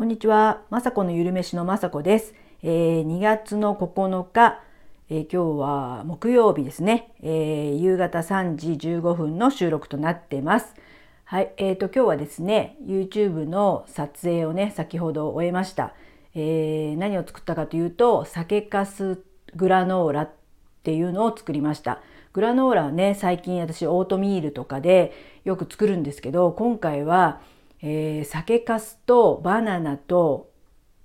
[0.00, 2.32] こんにちは、まさこのゆるめしのまさこです。
[2.62, 4.58] えー、2月の9日、
[5.10, 10.74] えー、今日は木曜日ですね、えー、夕方3時15分の収録となってます。
[11.24, 15.92] はい、えーと今日はですね、YouTube の撮影をね、先ほど終えました。
[16.34, 19.18] えー、何を作ったかというと、酒粕
[19.54, 20.30] グラノーラっ
[20.82, 22.00] ていうのを作りました。
[22.32, 25.12] グラノーラはね、最近私オートミールとかで
[25.44, 27.42] よく作るんですけど、今回は
[27.82, 30.50] えー、酒粕とバナナと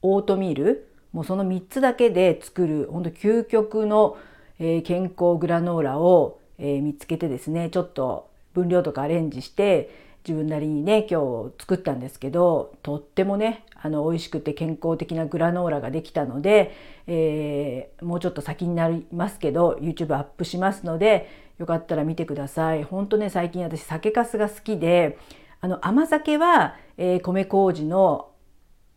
[0.02, 4.18] オートミールもうその3つだけで作る本当究極の、
[4.60, 9.90] えー、健康グラノーラを、えー、見つけてですねちょっと分量とかアレンジして
[10.28, 16.74] 自分なりにね今日作ったんですけどとってもねあの美味しくて健康的なグラノーラができたので、
[17.08, 21.30] えー、もうちょっと先になりますけど YouTube アップしますので
[21.60, 22.84] よかったら見てください。
[22.84, 25.18] 本当ね最近私酒粕が好きで
[25.66, 28.30] あの甘酒は、えー、米麹の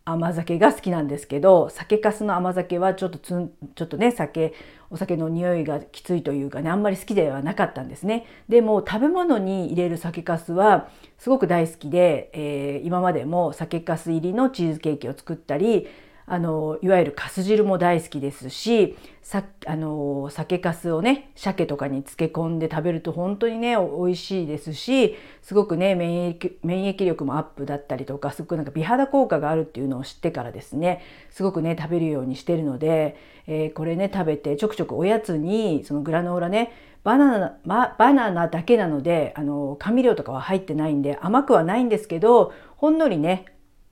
[0.05, 4.53] 甘酒が好きなんですけど酒粕の甘酒はちょっとつんちょっとね酒
[4.91, 8.27] お酒の匂いがきついというかねあんまり好きではなかったんですね。
[8.49, 15.87] でも食べ物に入れる酒粕はすごく大好きで、えー、今までも酒粕入りのチーズケーキを作ったり
[16.31, 36.71] あのいわゆるかす汁も大好きですしさあの酒粕をね鮭とかに漬け込んで食べると本当にね美味しいですしすごくね免疫免疫力もアップだったりとかすごくなんか美肌効果があるっていうのを知ってからですねすごくね食べるようにしてるので、えー、これね食べてちょくちょくおやつにそのグラノーラね
[37.03, 43.45] バナナ、ま、バナナだけなのであの甘味料とかは入ってないんで甘くはないんですけどほんのりね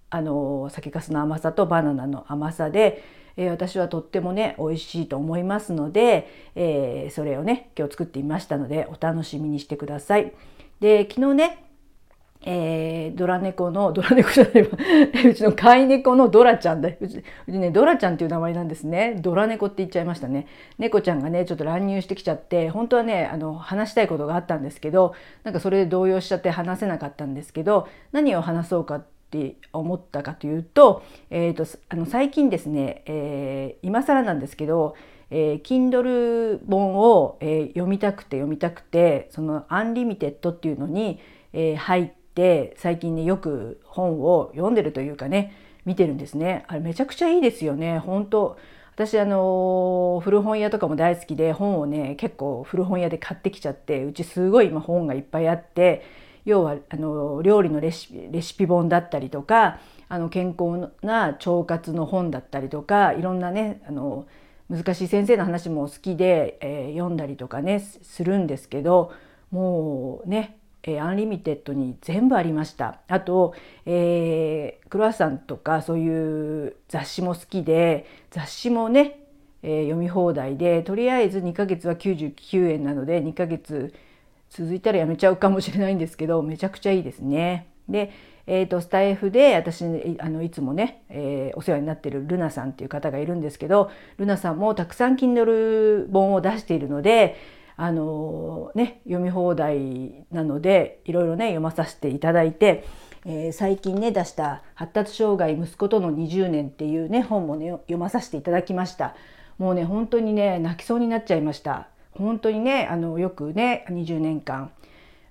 [0.10, 3.04] あの酒粕の甘さとバナナの甘さで、
[3.36, 10.34] えー、私はとってもね美味しいと思いますので、えー、それをね今日作ってみましたのでお楽しみにしてください。
[10.80, 11.64] で昨日ね
[12.50, 14.70] えー、ドラ猫の、ドラ猫じゃないわ、
[15.28, 16.90] うちの飼い猫のドラちゃんだ。
[16.90, 19.18] うち、うちね、ドラちゃんっていう名前なんですね。
[19.20, 20.46] ドラ猫って言っちゃいましたね。
[20.78, 34.96] 猫ちゃんがね、ちょっと乱入してきちゃって、本当はね、あの、話したいことがあったんですけど、なんかそれで動揺しちゃって話せなかったんですけど、何を話そうかってって思ったかというと,、えーと、あの最近ですね、えー、今更なんですけど、
[35.30, 41.20] えー、Kindle 本を、えー、読みたくて読みたくてその Unlimited っていうのに、
[41.52, 46.64] えー、入って最近ねよく本を読んでるというかね見てるんですね。
[46.68, 48.58] あれめちゃくちゃいいですよね本当
[48.96, 56.04] 私あの古本屋とかも大好きで本をね結構古本屋で買ってきちゃってうちすごい今本がいっぱいあって
[56.48, 64.26] 要はあの料理のレシピレシピ本だったりとかあの健康な腸活の本だったりとかいろんなねあの
[64.70, 69.12] 難しい先生の話も好きで、えー、読んだりとかねするんですけど
[69.52, 73.02] もうねえー、 Unlimited に全部ありました。
[73.10, 73.54] あと、
[73.86, 79.20] えー、クロワッサンとかそういう雑誌も好きで雑誌もね、
[79.64, 83.94] えー、読み放題でとりあえず2ヶ月は99円なので2ヶ月
[84.50, 87.68] 続いたらやめちゃうかもしれないんですけどめちゃくちゃいいですね。
[87.90, 88.12] で、
[88.48, 89.84] えーと、スタイフで私
[90.20, 97.36] あのいつもね、えー、お世話になってるルナさんっていう方がいるんですけどルナさんもたくさん Kindle 本を出しているので
[97.76, 102.86] あのね読み放題なのでいろいろね読まさせていただいて、
[103.26, 109.16] えー、最近ね出した「発達障害息子との20年」っていうね本もね読まさせていただきました。
[109.58, 111.88] もうね本当にね泣きそうになっちゃいました。
[112.18, 114.72] 本当にねあのよくね20年間、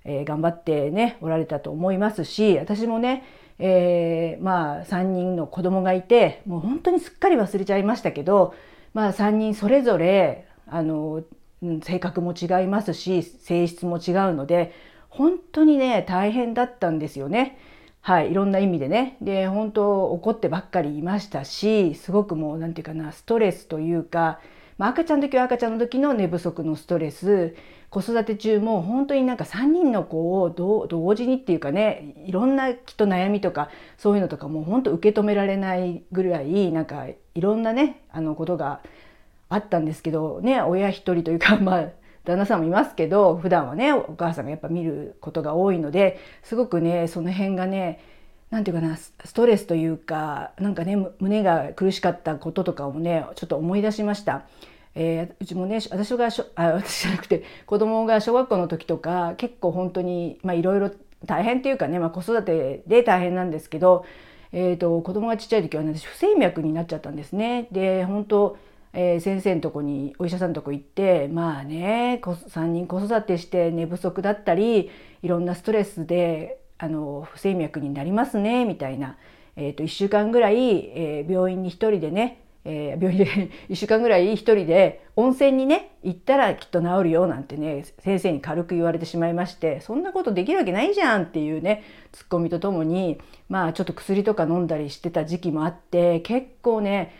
[0.05, 3.23] えー、頑張ってねおられたと思いますし私もね、
[3.59, 8.55] えー、まあ3人の子供がいてもう本当にすっかり忘れちゃいましたけど、
[8.93, 11.23] まあ、3人それぞれあの
[11.83, 14.73] 性格も違いますし性質も違うので
[15.09, 17.57] 本当にね大変だったんですよね。
[18.01, 19.17] はい、いろんな意味でね。
[19.21, 24.39] で本当怒ってばっかりいましたしすごくもう何て言うかなストレスというか
[24.77, 27.55] まあ、赤ちゃんの時は赤ちゃんの時の寝不足のストレス。
[27.89, 38.81] 子育て中も本当になんか3人の子を同時にっていうかねいろんなきっと悩みとかそういうのとかもう本当受け止められないぐらいなんかいろんなねあのことが
[39.49, 41.89] あったんですけどね親一人というか まあ
[42.25, 48.01] 旦那さんもいますけど普段はねお母さんがやっぱ見ることが多いのですごくねその辺がね
[48.49, 54.45] 何て言うかなストレスというかなんかね胸が苦しかったこととかをねちょっと思い出しました。
[54.99, 60.89] えー、うちもね私があ 私じゃなくて子供が小学校の時とか結構本当にいろいろ
[61.25, 64.05] 大変っていうかね、まあ、子育てで大変なんですけど、
[64.51, 67.67] えーと、子供がちっちゃい時は、ね、私不整脈になっちゃったんですね。
[67.71, 68.57] で本当
[68.93, 74.89] えー、先生のとこにお医者さんのとこ行ってまあね3人子育てして寝不足だったり
[75.21, 79.17] いろんなストレスであの不整脈になりますねみたいな、
[79.55, 83.25] えー、と1週間ぐらい、えー、病院に1人でね、えー、病院で
[83.69, 93.19] 1週間ぐらい1人で温泉にね行ったらきっと治るよなんてね先生に軽く言われてしまいましてそんなことできるわけないじゃんっていうねツッコミとともに
[93.49, 97.13] まあちょっと薬とか飲んだりしてた時期もあって結構ね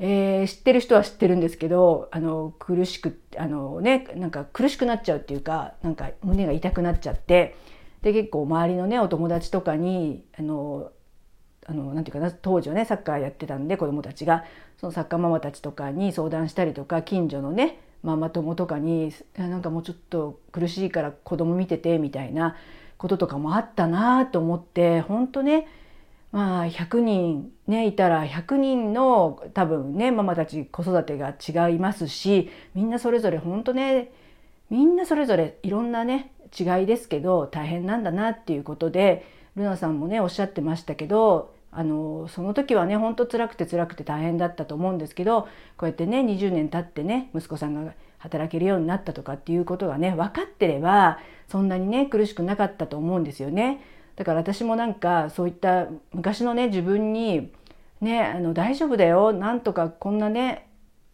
[0.00, 7.56] えー、知ってる人は知ってるんですけどあの苦しくあのねなんか苦しくなっちゃうっていうかなんか胸が痛くなっちゃって
[8.02, 10.92] で結構周りのねお友達とかにあの
[11.66, 14.44] あのなていうかな当時はねサッカーやってたんで子どもたちが
[14.78, 22.56] そのサッカーママたちとかに相談したりとか近所のねママ友とかになんかもうちょっと苦しいから子供見ててみたいな
[22.96, 25.66] こととかもあったなと思って本当ね
[26.32, 34.10] まあ100人ねいたら100人の多分ねママたち子育てが違いますしみんなそれぞれ本当ね
[34.70, 45.42] みんなそれぞれいろんなね違いですけど大変なんだなっていうことでルナさんもねおっしゃってましたけどあのその時はねほんと辛くて辛くて大変だったと思うんですけど
[45.76, 51.18] こうやってね20年経ってね息子さんが働けるようになったとかっていうことがね分かってれば
[51.48, 53.80] そんなにね苦しくなかったと思うんですよね。
[54.16, 57.52] だから私もなんかそういった昔のね自分に
[58.00, 60.66] ねあの大丈夫だよなんとかこんなね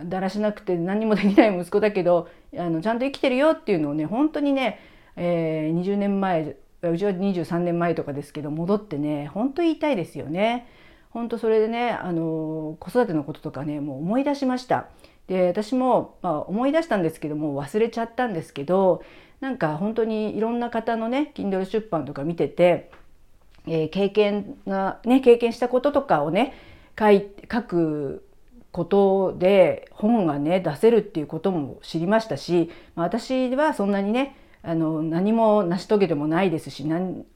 [0.03, 4.81] だらしなくて何もできない息子だけどあのちゃんと生きてるよっていうのをね本当にね、
[5.17, 10.69] えー、20年前うちは23年前とかですけど戻ってね本当言いたいですよね。
[11.11, 14.89] 本当それでねあの子育てのこととかねもう思い出しました。
[15.27, 19.03] で私も、まあ、思い出したんですけども忘れちゃったんですけど
[19.41, 22.91] なんか本当にいろんな方のね Kindle 出版とか見てて、
[23.67, 26.53] えー、経験がね経験したこととかをね
[26.99, 28.27] 書い書く
[28.71, 36.85] ことで本がね出せるっていうことも知りましたし、まあ、私はそんなにねあの何も成し遂げてもないですし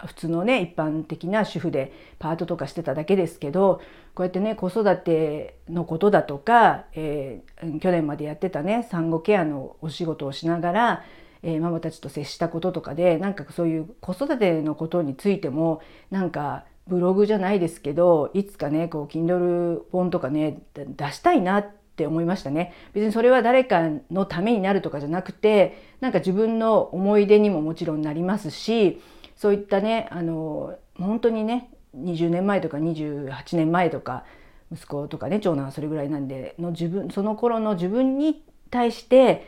[0.06, 3.82] 普通のね一般的な主婦でパートとかしてただけですけど
[4.14, 11.04] こうやってね子育てのことだとか、えー、去年までやってたね産後ケアのお仕事をしながら、
[11.42, 22.72] えー、ママたちと接したこととかでなんかそういう子育てのことについてもなんかブログじゃないですけどいつかねこう Kindle 本とかね出したいなってって思いましたね。
[22.92, 29.02] 別にそれは誰かのためになるとかじゃなくてなんか自分の思い出にももちろんなりますし
[29.34, 34.24] そういったねあの本当にね20年前とか28年前とか
[34.72, 39.44] 息子とかね長男はそれぐらいなんでの自分その頃の自分に対して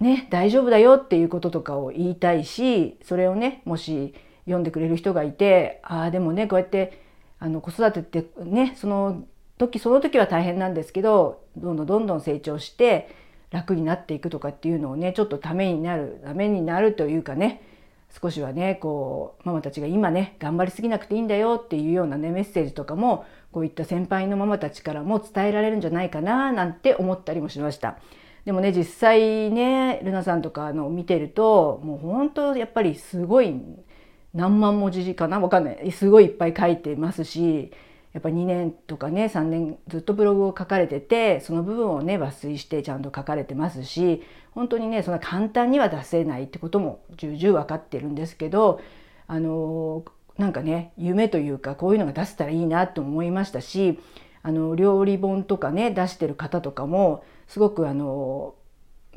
[0.00, 4.14] ね大丈夫だよっていうこととかを言いたいしそれをねもし
[4.46, 7.02] 読んでくれる人がいてああでもねこうやって
[7.38, 9.24] あの子育てってねその
[9.58, 13.08] 時その時は大変なんですけどどんどんどんどん成長して
[13.50, 17.62] 楽になっていくとかっていうのをねちょっとためになるためになるというかね
[18.20, 27.98] 少しはねこうママたちが今ね頑張りすぎなくていいんだよっていうようなねメッセージとかもこういった先輩のママたちからも伝えられるんじゃないかななんて思ったりもしました。
[28.44, 33.54] でもね実際ねルナさんとかの見てるともう本当やっぱりすごい
[34.32, 35.38] 何万文字かな？
[35.38, 37.72] わかんないすごいいっぱい書いてますし
[38.18, 48.80] やっぱ2年とかね3年ずっとブログを書かれててその部分をね抜粋してちゃんと書かれてますし本当にねそんな簡単には出せないってことも重々分かってるんですけど
[49.28, 50.04] あの
[50.36, 54.00] なんかね夢というかこういうのが出せたらいいなと思いましたし
[54.42, 58.56] あの料理本とかね出してる方とかもすごくあの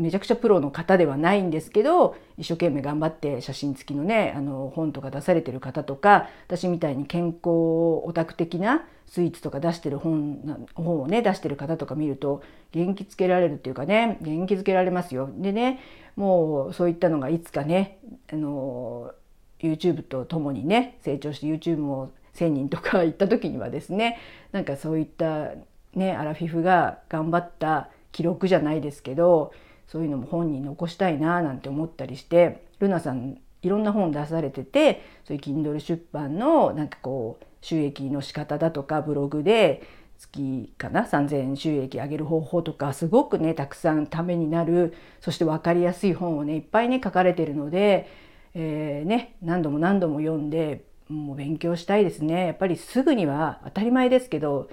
[0.02, 12.42] めちゃくちゃプロの方ではないんですけど一生懸命頑張って写真付きのねあの本とか出されてる方とか私みたいに健康オタク的なスイーツとか出してる本本をね出してる方とか見ると
[12.72, 15.30] 元気づけられるっていうかね元気づけられますよ。
[15.38, 15.80] でね
[16.16, 18.00] もうそういったのがいつかね
[18.32, 19.12] あの
[19.60, 24.18] YouTube とともにね成長して YouTube も1,000人とか行った時にはですね
[24.52, 25.52] なんかそういった
[25.94, 29.52] ねアラフィフが頑張った記録じゃないですけど
[29.92, 39.84] そういうのも本に残したいななんて思ったりしてルナさんいろんな本出されててそういう Kindle 出版のなんかこう収益の仕方だとかブログで
[40.18, 48.08] 月かな3,000円収益上げる方法とかすごくねたくさんためになるそして分かりやすい本をねいっぱいね書かれてるので、
[48.54, 52.46] えー、ね、何度も何度も読んでもう勉強したいですね。
[52.48, 54.70] やっぱりすぐには当たり前ですけど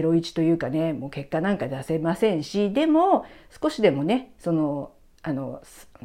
[0.00, 3.24] 01というかねもう結果なんか出せませんしでも
[3.62, 5.62] 少しでもねそのあの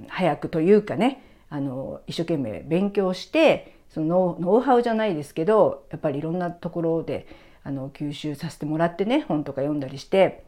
[0.07, 7.27] 早くというかねあの一生懸命勉強してそのノウハウじゃないですけどやっぱりいろんなところで
[7.63, 10.43] あの吸収させてもらってね本とか読んだりして、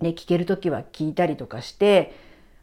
[0.00, 2.14] ね、聞ける時は聞いたりとかして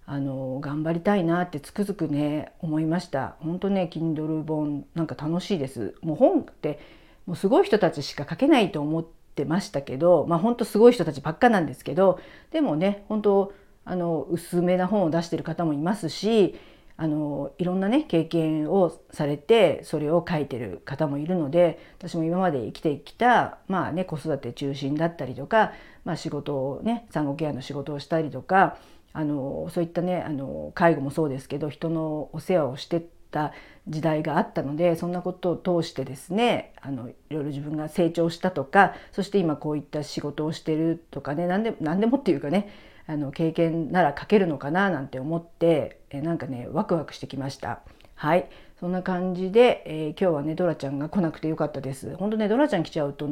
[0.06, 3.36] あの頑張りたいなってつくづくね思いました。
[3.40, 5.96] 本当ね Kindle 本なんか楽しいです。
[6.02, 6.80] もう本って
[7.26, 16.56] もうすごい人たちしか書けないと思ってましたけどまあ本当すごい人たちばっかなんですけどでもね本当あの薄めな本を出してる方もいますし
[16.98, 25.74] あのいろんなね経験をされてそれを書いてる方もいるので私も今まで生きてきた、まあね、子育て中心だったりとか、
[26.06, 28.77] まあ、仕事をね産後ケアの仕事をしたりとか
[29.12, 33.51] あのそういったねあの介護もそうですけど人のお世話をしてた
[33.88, 42.72] 時代があったのでそんなことを通してですねあのいろいろ自分が成長したとかそして今こういった仕事をしてるとかね何で何でもっていうかね
[43.08, 47.82] あの経験なら書けるのかななんて思ってえなんかねワクワクしてきました。
[48.15, 48.50] はい
[48.80, 52.15] そんな感じで、えー、今日はねドラちゃんが来なくてよかったです。
[52.15, 53.30] 本当ねドラちゃん来ちゃうと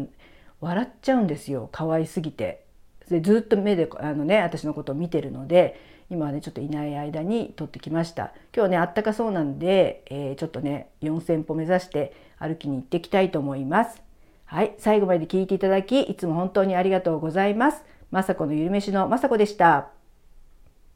[0.61, 2.65] 笑っちゃうんですよ可愛すぎて。
[3.09, 5.79] でずっと目であのね私のことを見てるので
[6.09, 8.33] 今はねちょっといない間に撮ってきました。
[8.55, 14.01] 今日ねあったかそうなんで、えー、ちょっとね4,000歩目指して歩きに行ってきたいと思います。
[14.45, 17.83] はい最後まで聞いていただきいつも本当にありがとうございます。
[18.11, 20.02] 雅子のゆるめしの雅子でした。